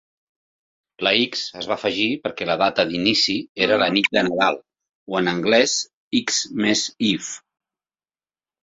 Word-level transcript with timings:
La 1.07 1.11
"X" 1.25 1.43
es 1.59 1.67
va 1.71 1.75
afegir 1.81 2.07
perquè 2.23 2.47
la 2.51 2.57
data 2.63 2.85
d'inici 2.93 3.37
era 3.67 3.79
la 3.85 3.91
nit 3.99 4.11
de 4.19 4.25
Nadal 4.31 4.59
o, 4.63 4.65
en 5.23 5.33
anglès, 5.37 5.79
"X"mas 6.25 6.87
eve. 7.15 7.39